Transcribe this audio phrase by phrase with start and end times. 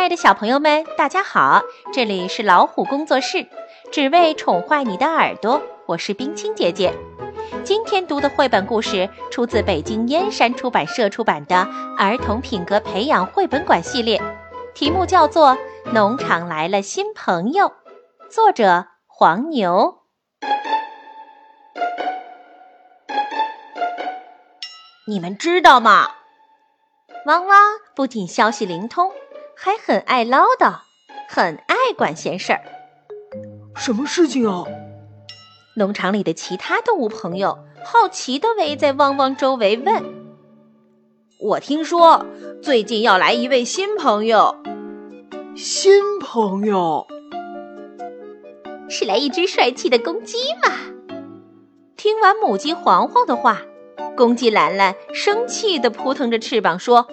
[0.00, 1.62] 爱的小朋友们，大家好！
[1.92, 3.46] 这里是老虎工作室，
[3.92, 5.60] 只为宠坏你的耳朵。
[5.84, 6.90] 我是冰清姐姐。
[7.64, 11.54] 今天读的绘本故事出自北京燕山出版社出版的
[11.98, 14.18] 《儿童品格培养绘本馆》系列，
[14.72, 15.50] 题目叫做
[15.92, 17.66] 《农场来了新朋友》，
[18.30, 19.98] 作者黄牛。
[25.06, 26.08] 你们知道吗？
[27.26, 27.60] 汪汪
[27.94, 29.12] 不仅消息灵通，
[29.56, 30.80] 还很爱唠叨，
[31.28, 32.60] 很爱管闲事儿。
[33.76, 34.64] 什么事情啊？
[35.76, 40.02] 农场里的其他动物朋友好奇地围在汪汪周围问
[41.40, 42.26] ：“我听说
[42.62, 44.56] 最近要来一位新朋友，
[45.54, 47.06] 新朋友
[48.88, 50.72] 是来一只帅气的公鸡吗？”
[51.96, 53.62] 听完母鸡黄黄的话。
[54.16, 57.06] 公鸡兰兰生气地扑腾着翅膀说：“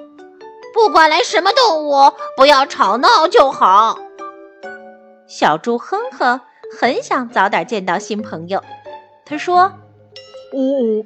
[0.78, 3.98] 不管来什么动物，不要吵闹就好。”
[5.26, 6.40] 小猪哼哼
[6.80, 8.64] 很想早点见到新朋友，
[9.26, 9.74] 他说
[10.54, 11.04] ：“哦，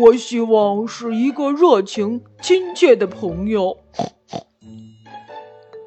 [0.00, 3.76] 我希望是一个热情亲切的朋友。”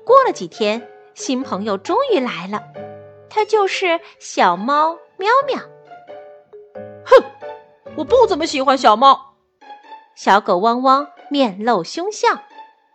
[0.05, 2.61] 过了几天，新朋友终于来了，
[3.31, 5.57] 他就是小猫喵喵。
[7.03, 7.23] 哼，
[7.95, 9.33] 我不怎么喜欢小猫。
[10.13, 12.39] 小狗汪汪面露凶相，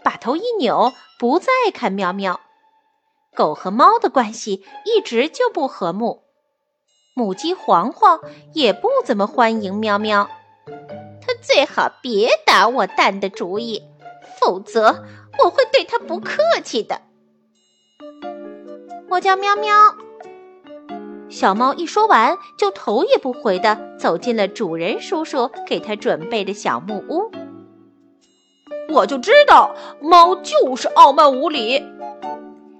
[0.04, 2.40] 把头一扭，不再看喵喵。
[3.34, 6.24] 狗和猫的关系一直就不和睦。
[7.14, 8.20] 母鸡黄黄
[8.54, 10.28] 也不怎么欢迎喵喵，
[11.20, 13.82] 它最好别打我蛋的主意，
[14.40, 15.04] 否则
[15.42, 17.02] 我会对它不客气的。
[19.08, 19.72] 我叫喵喵。
[21.28, 27.30] 小猫一说完，就头也不回地走进了主人叔叔给它准备的小木屋。
[28.98, 31.78] 我就知道，猫就是傲慢无礼。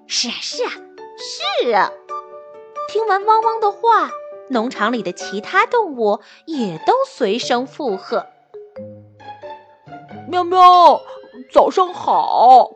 [0.09, 0.71] 是啊，是啊，
[1.63, 1.93] 是啊！
[2.89, 4.11] 听完汪汪的话，
[4.49, 8.27] 农场里的其他动物也都随声附和。
[10.29, 11.01] 喵喵，
[11.53, 12.73] 早上好。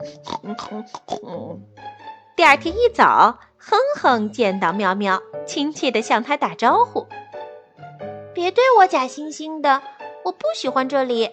[2.36, 5.20] 第二天一早，哼哼见到喵喵。
[5.44, 7.08] 亲切地向他打招呼。
[8.32, 9.82] 别对我假惺惺的，
[10.24, 11.28] 我不喜欢这里。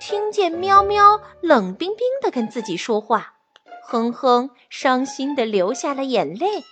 [0.00, 3.34] 听见喵喵冷冰冰的跟自己说话，
[3.86, 6.62] 哼哼伤心地流下了眼泪。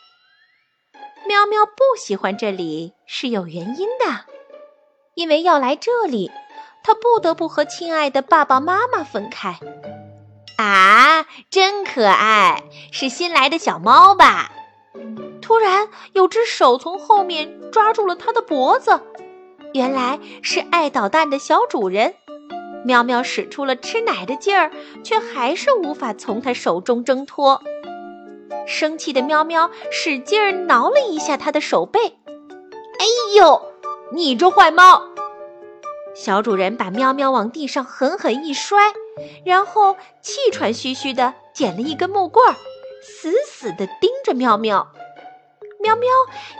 [1.26, 4.26] 喵喵不喜欢这里是有原因的，
[5.14, 6.30] 因为要来这里，
[6.82, 9.58] 它不得不和亲爱的爸爸妈妈分开。
[10.58, 14.52] 啊，真可爱，是新来的小猫吧？
[15.40, 19.00] 突然，有只手从后面抓住了它的脖子，
[19.72, 22.14] 原来是爱捣蛋的小主人。
[22.84, 24.70] 喵喵使出了吃奶的劲儿，
[25.04, 27.62] 却还是无法从它手中挣脱。
[28.66, 32.18] 生气的喵喵使劲儿挠了一下它的手背
[32.98, 33.06] ，“哎
[33.36, 33.62] 呦，
[34.12, 35.02] 你这坏猫！”
[36.14, 38.78] 小主人把喵喵往地上狠狠一摔，
[39.44, 42.54] 然后气喘吁吁地捡了一根木棍，
[43.02, 44.92] 死死地盯着喵喵。
[45.80, 46.08] 喵喵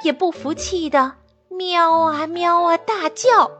[0.02, 1.12] 也不服气的
[1.48, 3.50] 喵啊喵啊大叫，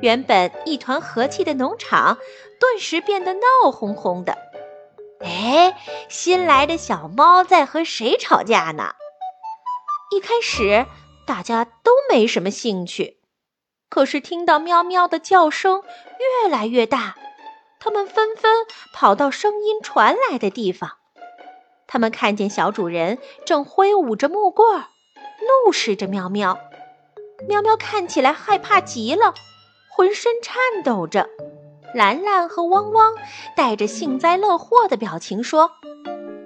[0.00, 2.18] 原本一团和气的农场
[2.58, 4.36] 顿时变得闹哄哄的。
[5.20, 5.76] 哎，
[6.08, 8.94] 新来的小猫在和谁吵架呢？
[10.10, 10.86] 一开始
[11.26, 13.18] 大家都没什么兴趣，
[13.88, 15.82] 可是听到喵喵的叫声
[16.42, 17.16] 越来越大，
[17.78, 20.98] 他们纷纷跑到声音传来的地方。
[21.86, 24.82] 他们看见小主人正挥舞着木棍，
[25.64, 26.58] 怒视着喵喵。
[27.48, 29.34] 喵喵看起来害怕极了，
[29.94, 31.28] 浑身颤抖着。
[31.94, 33.12] 兰兰和汪汪
[33.54, 35.70] 带着幸灾乐祸的表情说：“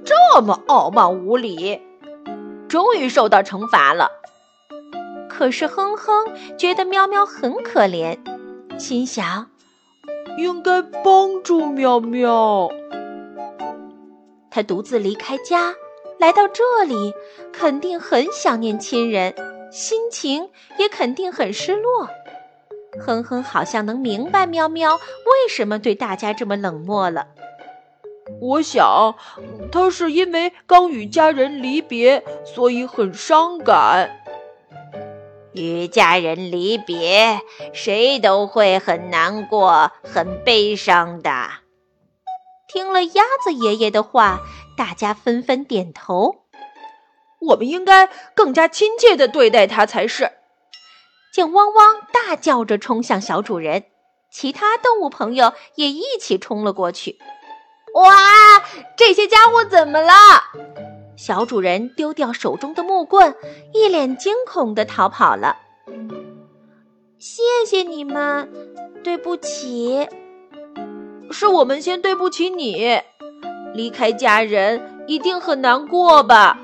[0.05, 1.81] 这么傲慢无礼，
[2.69, 4.11] 终于受到惩罚了。”
[5.31, 6.27] 可是哼哼
[6.59, 8.19] 觉得喵喵很可怜，
[8.79, 9.49] 心想
[10.37, 12.69] ：“应该帮助喵喵。”
[14.51, 15.75] 他独自离开家，
[16.19, 17.15] 来到这里，
[17.53, 19.35] 肯定很想念亲人，
[19.71, 20.49] 心情
[20.79, 22.09] 也肯定很失落。
[23.01, 27.29] 哼哼，好像能明白喵喵为什么对大家这么冷漠了。
[28.41, 29.15] 我想，
[29.71, 34.11] 他是因为刚与家人离别，所以很伤感。
[35.53, 37.41] 与家人离别，
[37.73, 41.31] 谁都会很难过、很悲伤的。
[42.69, 44.41] 听了鸭子爷爷的话，
[44.77, 46.43] 大家纷纷点头。
[47.41, 50.33] 我们应该更加亲切地对待他才是。
[51.37, 53.85] 见汪汪大叫着冲向小主人，
[54.31, 57.19] 其他动物朋友也一起冲了过去。
[57.93, 58.65] 哇，
[58.97, 60.15] 这些家伙怎么了？
[61.15, 63.35] 小主人丢掉手中的木棍，
[63.75, 65.59] 一脸惊恐地逃跑了。
[67.19, 68.51] 谢谢你们，
[69.05, 70.09] 对不起。
[71.31, 72.99] 是我们先对不起你。
[73.75, 76.59] 离开家人一定很难过吧？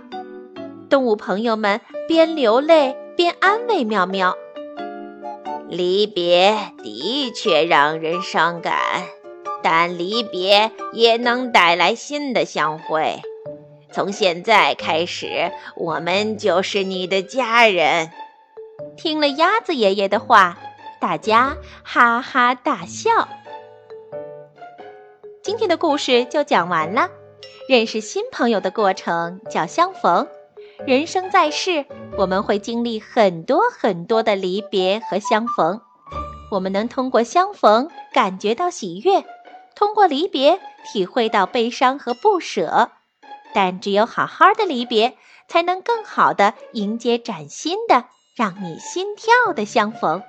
[0.89, 1.79] 动物朋友们
[2.09, 4.35] 边流泪边安慰妙妙。
[5.73, 8.79] 离别的确让人伤感，
[9.63, 13.23] 但离别也能带来新的相会。
[13.91, 18.11] 从现在开始，我们就是你的家人。
[18.99, 20.59] 听了鸭子爷爷的话，
[21.01, 23.27] 大家哈哈大笑。
[25.43, 27.09] 今天的故事就讲完了。
[27.67, 30.29] 认识新朋友的过程叫相逢。
[30.84, 31.87] 人生在世，
[32.19, 35.81] 我们会经历很多很多的离别和相逢。
[36.50, 39.25] 我们能通过相逢感觉到喜悦，
[39.76, 42.90] 通过离别体会到悲伤和不舍。
[43.55, 50.20] 但只有好好的离别，才能更好的迎接崭新的、让你心跳的相逢。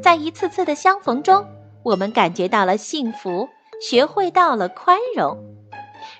[0.00, 1.44] 在一次次的相逢中，
[1.82, 3.48] 我们感觉到了幸福，
[3.80, 5.56] 学会到了宽容。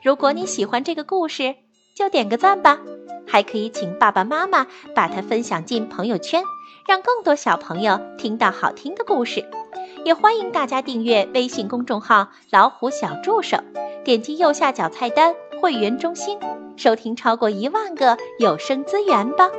[0.02, 1.54] 如果你喜欢这个故事，
[1.99, 2.79] 就点个赞吧，
[3.27, 6.45] 还可以请爸爸妈妈把它分享进朋友圈，
[6.87, 9.45] 让更多小朋友听到好听的故事。
[10.05, 13.56] 也欢迎大家订阅微信公众号“老虎小助手”，
[14.06, 15.35] 点击右下角菜单。
[15.61, 16.39] 会员中心，
[16.77, 19.50] 收听超过一万个有声资源吧。